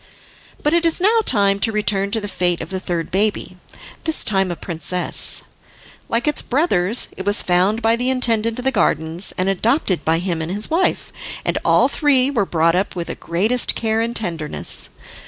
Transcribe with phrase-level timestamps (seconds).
[0.63, 3.57] But it is now time to return to the fate of the third baby,
[4.03, 5.43] this time a princess.
[6.09, 10.17] Like its brothers, it was found by the intendant of the gardens, and adopted by
[10.17, 11.13] him and his wife,
[11.45, 14.89] and all three were brought up with the greatest care and tenderness.